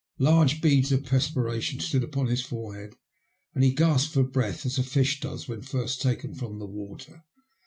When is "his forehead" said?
2.25-2.95